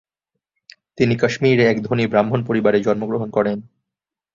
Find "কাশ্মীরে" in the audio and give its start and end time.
1.17-1.63